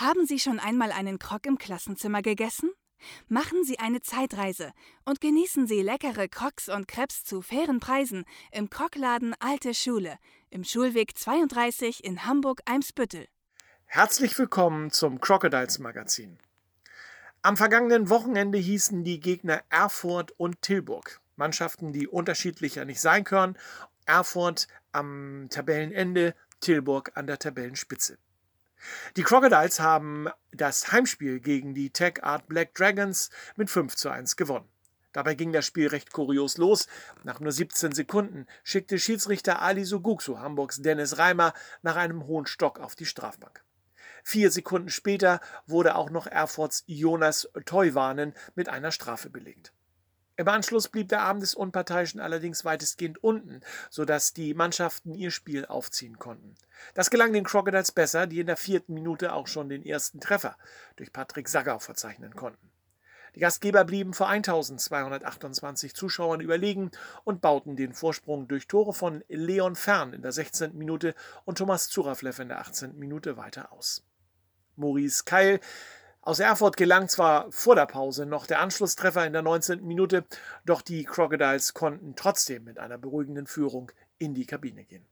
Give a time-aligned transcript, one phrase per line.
[0.00, 2.70] Haben Sie schon einmal einen Krog im Klassenzimmer gegessen?
[3.26, 4.70] Machen Sie eine Zeitreise
[5.04, 10.16] und genießen Sie leckere Crocs und Crepes zu fairen Preisen im Krogladen Alte Schule
[10.50, 13.26] im Schulweg 32 in Hamburg-Eimsbüttel.
[13.86, 16.38] Herzlich willkommen zum Crocodiles Magazin.
[17.42, 21.20] Am vergangenen Wochenende hießen die Gegner Erfurt und Tilburg.
[21.34, 23.58] Mannschaften, die unterschiedlicher nicht sein können.
[24.06, 28.16] Erfurt am Tabellenende, Tilburg an der Tabellenspitze.
[29.16, 34.36] Die Crocodiles haben das Heimspiel gegen die Tech Art Black Dragons mit 5 zu 1
[34.36, 34.68] gewonnen.
[35.12, 36.86] Dabei ging das Spiel recht kurios los.
[37.24, 42.78] Nach nur 17 Sekunden schickte Schiedsrichter Ali Suguksu Hamburgs Dennis Reimer nach einem hohen Stock
[42.78, 43.64] auf die Strafbank.
[44.22, 49.72] Vier Sekunden später wurde auch noch Erfurts Jonas Teuwanen mit einer Strafe belegt.
[50.38, 53.60] Im Anschluss blieb der Arm des Unparteiischen allerdings weitestgehend unten,
[53.90, 56.54] sodass die Mannschaften ihr Spiel aufziehen konnten.
[56.94, 60.56] Das gelang den Crocodiles besser, die in der vierten Minute auch schon den ersten Treffer
[60.94, 62.70] durch Patrick Sagau verzeichnen konnten.
[63.34, 66.92] Die Gastgeber blieben vor 1228 Zuschauern überlegen
[67.24, 70.78] und bauten den Vorsprung durch Tore von Leon Fern in der 16.
[70.78, 72.96] Minute und Thomas Zuraflev in der 18.
[72.96, 74.04] Minute weiter aus.
[74.76, 75.58] Maurice Keil
[76.28, 79.82] aus Erfurt gelang zwar vor der Pause noch der Anschlusstreffer in der 19.
[79.82, 80.26] Minute,
[80.66, 85.06] doch die Crocodiles konnten trotzdem mit einer beruhigenden Führung in die Kabine gehen.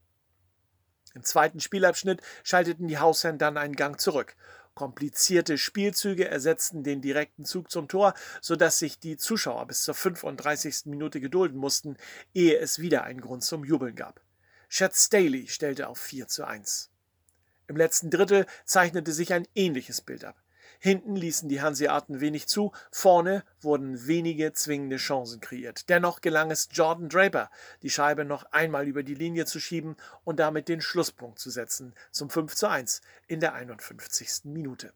[1.15, 4.37] Im zweiten Spielabschnitt schalteten die Hausherren dann einen Gang zurück.
[4.75, 10.83] Komplizierte Spielzüge ersetzten den direkten Zug zum Tor, sodass sich die Zuschauer bis zur 35.
[10.85, 11.97] Minute gedulden mussten,
[12.35, 14.21] ehe es wieder einen Grund zum Jubeln gab.
[14.69, 16.91] Chad Staley stellte auf 4 zu 1.
[17.69, 20.37] Im letzten Drittel zeichnete sich ein ähnliches Bild ab.
[20.79, 25.89] Hinten ließen die Hanseaten wenig zu, vorne wurden wenige zwingende Chancen kreiert.
[25.89, 27.51] Dennoch gelang es Jordan Draper,
[27.83, 31.95] die Scheibe noch einmal über die Linie zu schieben und damit den Schlusspunkt zu setzen
[32.11, 34.45] zum 5 zu 1 in der 51.
[34.45, 34.93] Minute.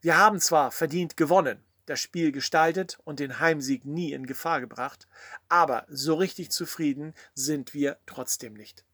[0.00, 5.06] Wir haben zwar verdient gewonnen, das Spiel gestaltet und den Heimsieg nie in Gefahr gebracht,
[5.48, 8.84] aber so richtig zufrieden sind wir trotzdem nicht.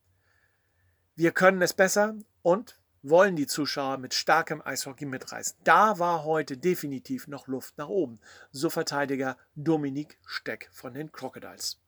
[1.14, 5.56] Wir können es besser und wollen die Zuschauer mit starkem Eishockey mitreißen.
[5.64, 8.20] Da war heute definitiv noch Luft nach oben,
[8.50, 11.78] so Verteidiger Dominik Steck von den Crocodiles.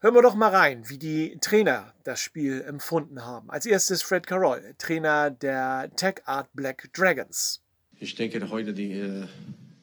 [0.00, 3.50] Hören wir doch mal rein, wie die Trainer das Spiel empfunden haben.
[3.50, 7.62] Als erstes Fred Carroll, Trainer der Tech Art Black Dragons.
[7.98, 9.26] Ich denke heute die, äh,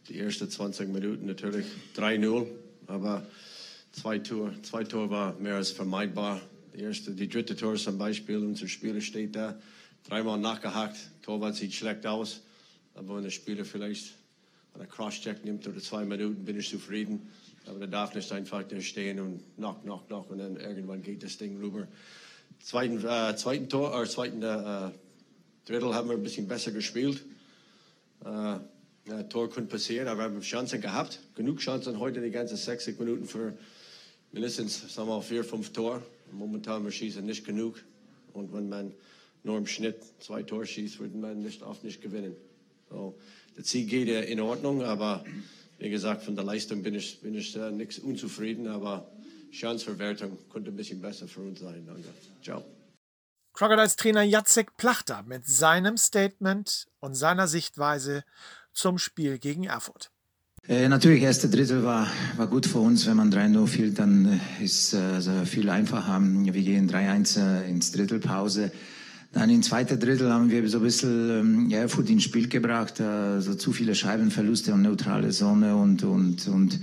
[0.07, 1.65] die ersten 20 Minuten natürlich
[1.97, 2.47] 3-0,
[2.87, 3.25] aber
[3.91, 6.39] zwei Tor, zwei Tor war mehr als vermeidbar.
[6.73, 9.59] Die, erste, die dritte Tor zum Beispiel, unser Spieler steht da
[10.07, 12.41] dreimal nachgehakt, Torwart sieht schlecht aus,
[12.93, 14.13] aber wenn der Spieler vielleicht
[14.73, 17.29] einen Crosscheck nimmt oder zwei Minuten, bin ich zufrieden.
[17.67, 21.23] Aber der darf nicht einfach da stehen und knock, knock, knock und dann irgendwann geht
[21.23, 21.87] das Ding rüber.
[22.59, 24.91] Zweiten, äh, zweiten Tor, oder zweiten äh,
[25.65, 27.23] Drittel haben wir ein bisschen besser gespielt.
[28.23, 28.59] Äh,
[29.07, 31.19] ja, Tor könnte passieren, aber wir haben Chancen gehabt.
[31.35, 33.57] Genug Chancen heute die ganzen 60 Minuten für
[34.31, 36.01] mindestens sagen wir vier, fünf Tor.
[36.31, 37.83] Momentan wir schießen nicht genug.
[38.33, 38.93] Und wenn man
[39.45, 42.35] nur im Schnitt zwei Tore schießt, würde man nicht oft nicht gewinnen.
[42.89, 43.17] So,
[43.55, 45.23] der Ziel geht ja in Ordnung, aber
[45.77, 49.11] wie gesagt, von der Leistung bin ich, bin ich äh, nichts unzufrieden, aber
[49.51, 51.85] Chanceverwertung könnte ein bisschen besser für uns sein.
[51.85, 52.09] Danke.
[52.43, 52.63] Ciao.
[53.53, 58.23] Crocodiles Trainer Jacek Plachter mit seinem Statement und seiner Sichtweise
[58.73, 60.11] zum Spiel gegen Erfurt.
[60.67, 62.07] Äh, natürlich, erste Drittel war,
[62.37, 63.05] war gut für uns.
[63.05, 66.19] Wenn man 3-0 fiel, dann äh, ist es äh, viel einfacher.
[66.19, 68.71] Wir gehen 3-1 äh, ins Drittelpause.
[69.35, 73.01] Dann im zweiten Drittel haben wir so ein bisschen ähm, ja, Erfurt ins Spiel gebracht,
[73.01, 76.79] äh, so zu viele Scheibenverluste und neutrale Sonne und, und, und,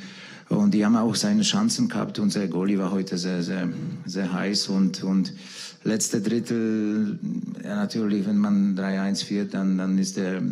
[0.51, 2.19] und die haben auch seine Chancen gehabt.
[2.19, 3.71] Unser Goalie war heute sehr, sehr,
[4.05, 5.33] sehr heiß und, und
[5.83, 7.19] letzte Drittel,
[7.65, 10.43] ja, natürlich, wenn man 3-1 führt, dann, dann ist der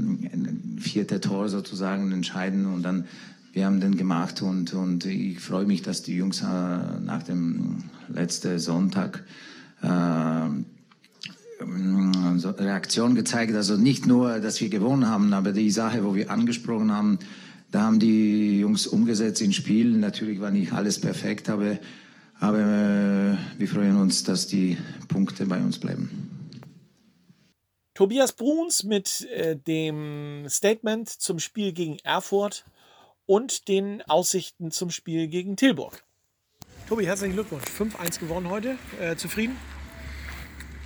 [0.79, 3.05] vierte Tor sozusagen entscheidend und dann
[3.53, 7.85] wir haben den gemacht und, und ich freue mich, dass die Jungs äh, nach dem
[8.09, 9.23] letzten Sonntag
[9.83, 10.49] äh,
[11.61, 13.55] Reaktion gezeigt.
[13.55, 17.19] Also nicht nur, dass wir gewonnen haben, aber die Sache, wo wir angesprochen haben,
[17.71, 19.93] da haben die Jungs umgesetzt ins Spiel.
[19.97, 21.79] Natürlich war nicht alles perfekt, aber,
[22.39, 24.77] aber äh, wir freuen uns, dass die
[25.09, 26.31] Punkte bei uns bleiben.
[27.95, 32.65] Tobias Bruns mit äh, dem Statement zum Spiel gegen Erfurt
[33.27, 36.03] und den Aussichten zum Spiel gegen Tilburg.
[36.89, 37.65] Tobi, herzlichen Glückwunsch.
[37.65, 38.77] 5-1 gewonnen heute.
[39.01, 39.57] Äh, zufrieden?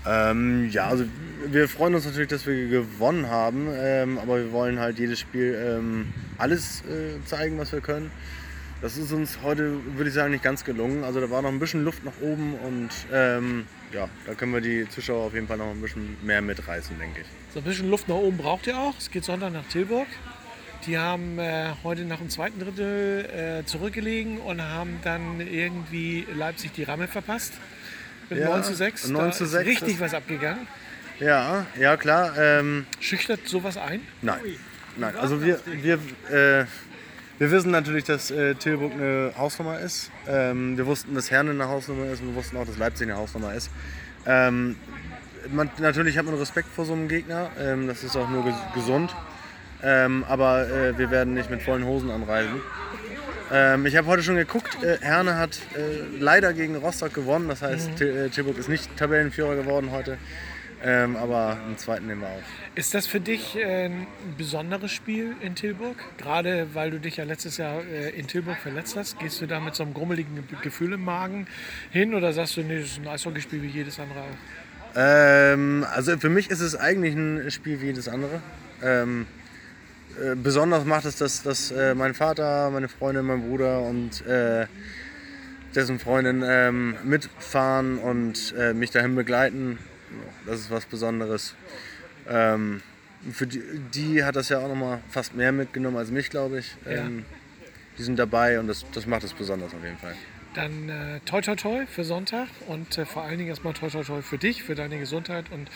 [0.06, 1.04] Ähm, ja, also
[1.46, 5.54] wir freuen uns natürlich, dass wir gewonnen haben, ähm, aber wir wollen halt jedes Spiel
[5.54, 8.10] ähm, alles äh, zeigen, was wir können.
[8.82, 11.04] Das ist uns heute, würde ich sagen, nicht ganz gelungen.
[11.04, 14.60] Also da war noch ein bisschen Luft nach oben und ähm, ja, da können wir
[14.60, 17.26] die Zuschauer auf jeden Fall noch ein bisschen mehr mitreißen, denke ich.
[17.54, 18.94] So ein bisschen Luft nach oben braucht ihr auch.
[18.98, 20.08] Es geht Sonntag nach Tilburg.
[20.86, 26.72] Die haben äh, heute nach dem zweiten Drittel äh, zurückgelegen und haben dann irgendwie Leipzig
[26.72, 27.54] die Ramme verpasst.
[28.30, 29.08] Mit Ja, 9 zu 6.
[29.08, 30.66] 9 da zu ist 6, richtig was abgegangen.
[31.20, 32.36] Ja, ja klar.
[32.38, 34.00] Ähm, Schüchtert sowas ein?
[34.22, 34.40] Nein,
[34.96, 35.14] nein.
[35.16, 35.94] Also wir, wir,
[36.30, 36.64] äh,
[37.38, 40.10] wir wissen natürlich, dass äh, Tilburg eine Hausnummer ist.
[40.26, 43.16] Ähm, wir wussten, dass Herne eine Hausnummer ist und wir wussten auch, dass Leipzig eine
[43.16, 43.70] Hausnummer ist.
[44.26, 44.76] Ähm,
[45.52, 47.50] man, natürlich hat man Respekt vor so einem Gegner.
[47.60, 49.14] Ähm, das ist auch nur ges gesund.
[49.82, 52.60] Ähm, aber äh, wir werden nicht mit vollen Hosen anreisen.
[53.54, 57.48] Ähm, ich habe heute schon geguckt, äh, Herne hat äh, leider gegen Rostock gewonnen.
[57.48, 60.18] Das heißt, Til- äh, Tilburg ist nicht Tabellenführer geworden heute.
[60.86, 62.42] Ähm, aber einen zweiten nehmen wir auch.
[62.74, 64.06] Ist das für dich äh, ein
[64.36, 65.96] besonderes Spiel in Tilburg?
[66.18, 69.18] Gerade weil du dich ja letztes Jahr äh, in Tilburg verletzt hast.
[69.18, 71.46] Gehst du da mit so einem grummeligen Ge- Gefühl im Magen
[71.90, 74.96] hin oder sagst du, nee, das ist ein Eishockeyspiel wie jedes andere auch?
[74.96, 78.42] Ähm, also für mich ist es eigentlich ein Spiel wie jedes andere.
[78.82, 79.26] Ähm,
[80.22, 84.66] äh, besonders macht es, dass, dass äh, mein Vater, meine Freundin, mein Bruder und äh,
[85.74, 89.78] dessen Freundin ähm, mitfahren und äh, mich dahin begleiten.
[90.46, 91.54] Das ist was Besonderes.
[92.28, 92.82] Ähm,
[93.32, 93.62] für die,
[93.94, 96.76] die hat das ja auch nochmal fast mehr mitgenommen als mich, glaube ich.
[96.86, 97.24] Ähm,
[97.96, 100.14] Die sind dabei und das, das macht es besonders auf jeden Fall.
[100.54, 104.04] Dann äh, toi toi toi für Sonntag und äh, vor allen Dingen erstmal toi toi
[104.04, 105.68] toi für dich, für deine Gesundheit und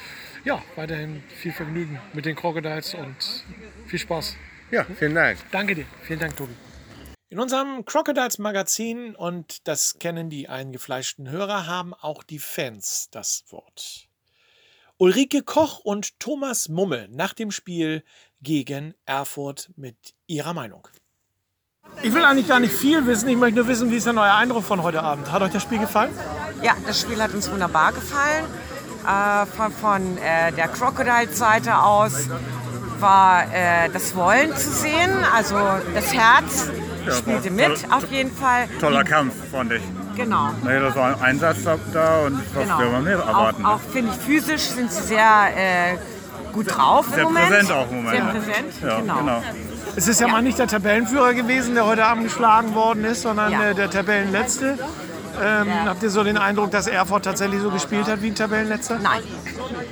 [0.44, 3.44] ja, weiterhin viel Vergnügen mit den Crocodiles und
[3.86, 4.36] viel Spaß.
[4.70, 5.38] Ja, vielen Dank.
[5.50, 5.86] Danke dir.
[6.02, 6.52] Vielen Dank, Tobi.
[7.30, 13.44] In unserem Crocodiles Magazin, und das kennen die eingefleischten Hörer, haben auch die Fans das
[13.50, 14.08] Wort.
[14.96, 18.04] Ulrike Koch und Thomas Mummel nach dem Spiel
[18.40, 20.88] gegen Erfurt mit ihrer Meinung.
[22.02, 24.34] Ich will eigentlich gar nicht viel wissen, ich möchte nur wissen, wie ist denn euer
[24.34, 25.32] Eindruck von heute Abend?
[25.32, 26.10] Hat euch das Spiel gefallen?
[26.62, 28.44] Ja, das Spiel hat uns wunderbar gefallen.
[29.04, 32.28] Äh, von von äh, der Crocodile-Seite aus
[33.00, 35.56] war äh, das Wollen zu sehen, also
[35.94, 36.70] das Herz
[37.16, 38.68] spielte mit auf jeden Fall.
[38.80, 39.82] Toller Kampf, fand ich.
[40.16, 40.50] Genau.
[40.64, 42.78] Nee, das war ein Einsatz da- und was genau.
[42.78, 43.64] will man mehr erwarten?
[43.64, 45.96] Auch, auch finde ich physisch sind sie sehr äh,
[46.52, 47.48] gut drauf Sehr im Moment.
[47.48, 48.16] präsent auch im Moment.
[48.16, 49.18] Sehr präsent, ja, genau.
[49.18, 49.42] genau.
[49.98, 53.50] Es ist ja, mal nicht der Tabellenführer gewesen, der heute Abend geschlagen worden ist, sondern
[53.50, 53.70] Ja.
[53.70, 54.78] äh, der Tabellenletzte.
[55.44, 59.00] Ähm, Habt ihr so den Eindruck, dass Erfurt tatsächlich so gespielt hat wie ein Tabellenletzter?
[59.02, 59.22] Nein.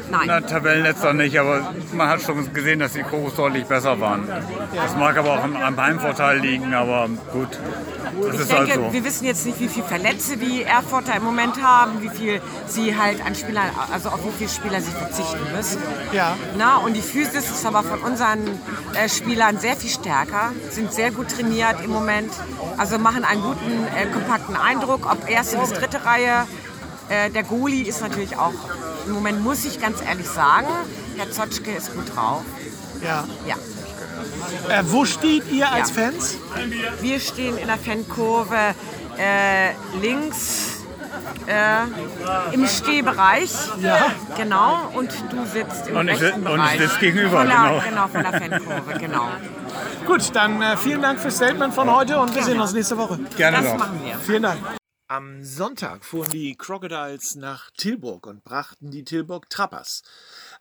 [0.09, 0.23] Nein.
[0.27, 4.29] Na, Tabellenletzter nicht, aber man hat schon gesehen, dass die Krokos deutlich besser waren.
[4.77, 7.59] Das mag aber auch am Heimvorteil liegen, aber gut,
[8.23, 8.93] das Ich ist halt denke, so.
[8.93, 12.97] wir wissen jetzt nicht, wie viele Verletzte die Erfurter im Moment haben, wie viel sie
[12.97, 15.83] halt an Spielern, also auf wie viele Spieler sie verzichten müssen.
[16.13, 16.37] Ja.
[16.57, 18.41] Na, und die Physis ist aber von unseren
[18.95, 22.33] äh, Spielern sehr viel stärker, sind sehr gut trainiert im Moment,
[22.77, 26.47] also machen einen guten, äh, kompakten Eindruck, ob erste bis dritte Reihe.
[27.09, 28.53] Äh, der Goalie ist natürlich auch,
[29.07, 30.67] im Moment muss ich ganz ehrlich sagen,
[31.17, 32.43] Herr Zotschke ist gut drauf.
[33.03, 33.25] Ja.
[33.47, 33.55] Ja.
[34.69, 36.03] Äh, wo steht ihr als Ja.
[36.03, 36.37] Fans?
[37.01, 38.75] Wir stehen in der Fankurve
[39.19, 40.83] äh, links
[41.47, 43.53] äh, im Stehbereich.
[43.81, 44.13] Ja.
[44.37, 44.91] Genau.
[44.95, 46.81] Und du sitzt im Und ich rechten sitz- und ich Bereich.
[46.81, 47.81] sitz gegenüber, von der, genau.
[47.89, 48.09] genau.
[48.09, 49.29] von der Fankurve, genau.
[50.07, 53.19] Gut, dann äh, vielen Dank fürs Statement von heute und wir sehen uns nächste Woche.
[53.37, 53.79] Gerne Das doch.
[53.79, 54.17] machen wir.
[54.19, 54.61] Vielen Dank.
[55.09, 60.03] Am Sonntag fuhren die Crocodiles nach Tilburg und brachten die Tilburg Trappers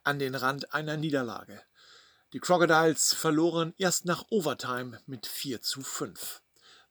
[0.03, 1.61] an den Rand einer Niederlage.
[2.35, 6.41] Die Crocodiles verloren erst nach Overtime mit 4 zu 5.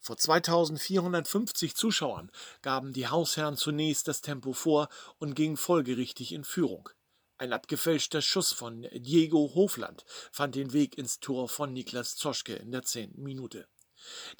[0.00, 6.88] Vor 2450 Zuschauern gaben die Hausherren zunächst das Tempo vor und gingen folgerichtig in Führung.
[7.36, 12.72] Ein abgefälschter Schuss von Diego Hofland fand den Weg ins Tor von Niklas Zoschke in
[12.72, 13.68] der zehnten Minute.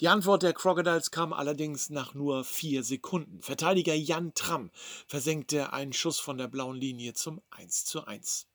[0.01, 3.43] Die Antwort der Crocodiles kam allerdings nach nur vier Sekunden.
[3.43, 4.71] Verteidiger Jan Tramm
[5.05, 8.47] versenkte einen Schuss von der blauen Linie zum 1 zu 1.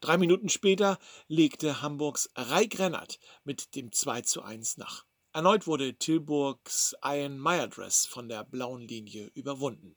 [0.00, 5.04] Drei Minuten später legte Hamburgs Reik Rennert mit dem 2 zu 1 nach.
[5.32, 9.96] Erneut wurde Tilburgs Ian Meyerdress von der blauen Linie überwunden.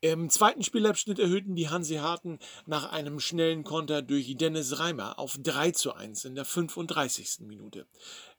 [0.00, 5.72] Im zweiten Spielabschnitt erhöhten die Hansehaten nach einem schnellen Konter durch Dennis Reimer auf 3
[5.72, 7.40] zu 1 in der 35.
[7.40, 7.88] Minute.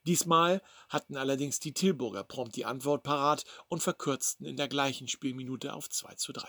[0.06, 5.74] Diesmal hatten allerdings die Tilburger prompt die Antwort parat und verkürzten in der gleichen Spielminute
[5.74, 6.48] auf 2 zu 3.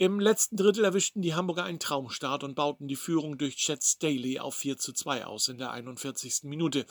[0.00, 4.38] Im letzten Drittel erwischten die Hamburger einen Traumstart und bauten die Führung durch Chet Staley
[4.38, 6.44] auf 4 zu 2 aus in der 41.
[6.44, 6.86] Minute.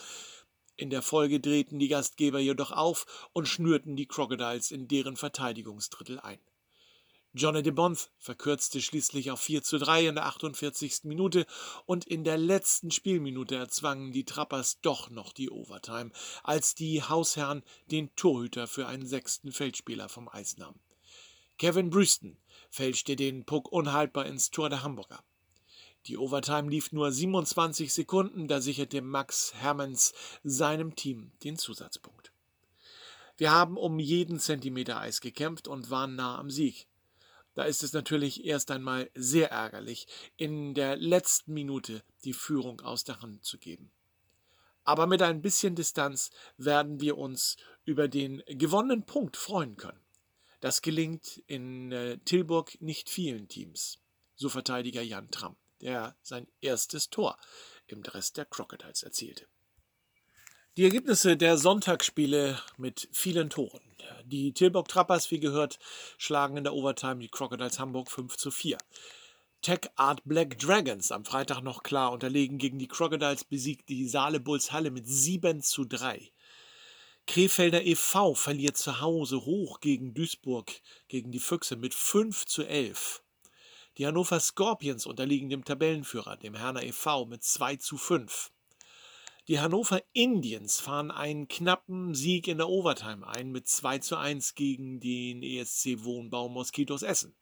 [0.75, 6.19] In der Folge drehten die Gastgeber jedoch auf und schnürten die Crocodiles in deren Verteidigungsdrittel
[6.19, 6.41] ein.
[7.31, 11.05] Johnny de Bonth verkürzte schließlich auf 4 zu 3 in der 48.
[11.05, 11.45] Minute
[11.85, 16.11] und in der letzten Spielminute erzwangen die Trappers doch noch die Overtime,
[16.43, 20.81] als die Hausherren den Torhüter für einen sechsten Feldspieler vom Eis nahmen.
[21.57, 22.37] Kevin Brüston
[22.69, 25.23] fälschte den Puck unhaltbar ins Tor der Hamburger.
[26.05, 32.31] Die Overtime lief nur 27 Sekunden, da sicherte Max Hermans seinem Team den Zusatzpunkt.
[33.37, 36.87] Wir haben um jeden Zentimeter Eis gekämpft und waren nah am Sieg.
[37.55, 43.03] Da ist es natürlich erst einmal sehr ärgerlich, in der letzten Minute die Führung aus
[43.03, 43.91] der Hand zu geben.
[44.83, 49.99] Aber mit ein bisschen Distanz werden wir uns über den gewonnenen Punkt freuen können.
[50.67, 54.00] Das gelingt in äh, Tilburg nicht vielen Teams.
[54.36, 57.38] So Verteidiger Jan Tramm der sein erstes Tor
[57.88, 59.47] im Dress der Crocodiles erzielte.
[60.75, 63.79] Die Ergebnisse der Sonntagsspiele mit vielen Toren.
[64.25, 65.79] Die Tilburg Trappers, wie gehört,
[66.17, 68.77] schlagen in der Overtime die Crocodiles Hamburg 5 zu 4.
[69.62, 74.41] Tech Art Black Dragons am Freitag noch klar unterlegen gegen die Crocodiles besiegt die Saale
[74.41, 76.29] Bulls Halle mit 7 zu 3.
[77.27, 78.36] Krefelder e.V.
[78.36, 80.72] verliert zu Hause hoch gegen Duisburg,
[81.10, 83.22] gegen die Füchse mit 5 zu 11.
[83.98, 87.25] Die Hannover Scorpions unterliegen dem Tabellenführer, dem Herner e.V.
[87.25, 88.50] mit 2 zu 5.
[89.50, 94.55] Die Hannover Indians fahren einen knappen Sieg in der Overtime ein mit 2 zu 1
[94.55, 97.36] gegen den ESC Wohnbau Moskitos Essen.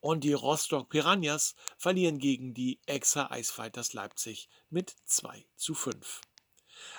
[0.00, 6.22] Und die Rostock Piranhas verlieren gegen die Exa Eisfighters Leipzig mit 2 zu 5.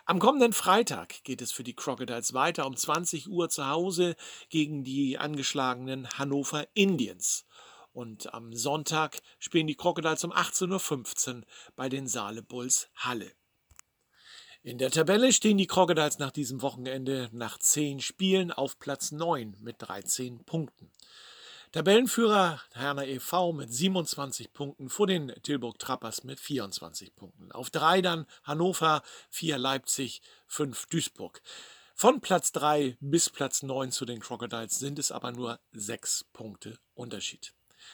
[0.06, 4.16] Am kommenden Freitag geht es für die Crocodiles weiter um 20 Uhr zu Hause
[4.50, 7.46] gegen die angeschlagenen Hannover Indians.
[7.94, 11.42] Und am Sonntag spielen die Crocodiles um 18.15 Uhr
[11.76, 13.32] bei den Saale Bulls Halle.
[14.64, 19.58] In der Tabelle stehen die Crocodiles nach diesem Wochenende nach 10 Spielen auf Platz 9
[19.60, 20.92] mit 13 Punkten.
[21.72, 23.54] Tabellenführer Herner e.V.
[23.54, 27.50] mit 27 Punkten vor den Tilburg Trappers mit 24 Punkten.
[27.54, 31.42] Auf 3 dann Hannover, 4 Leipzig, 5 Duisburg.
[31.96, 36.78] Von Platz 3 bis Platz 9 zu den Crocodiles sind es aber nur 6 Punkte
[36.94, 37.54] Unterschied.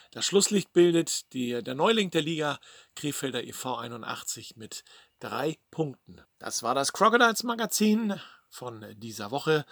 [0.09, 2.59] Das Schlusslicht bildet die, der Neuling der Liga,
[2.95, 3.75] Krefelder e.V.
[3.75, 4.83] 81 mit
[5.19, 6.19] drei Punkten.
[6.39, 8.19] Das war das Crocodiles Magazin
[8.49, 9.67] von dieser Woche.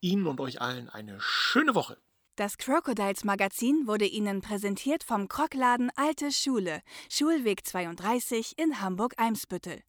[0.00, 1.98] Ihnen und euch allen eine schöne Woche.
[2.36, 9.80] Das Crocodiles Magazin wurde Ihnen präsentiert vom Krockladen Alte Schule, Schulweg 32 in Hamburg-Eimsbüttel.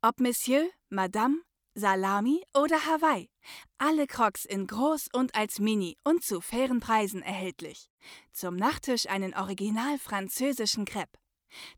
[0.00, 1.42] Ob Monsieur, Madame,
[1.74, 3.28] Salami oder Hawaii.
[3.76, 7.90] Alle Crocs in groß und als Mini und zu fairen Preisen erhältlich.
[8.32, 11.18] Zum Nachtisch einen original französischen Crepe.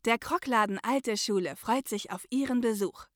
[0.05, 3.07] Der Krockladen Alte Schule freut sich auf Ihren Besuch.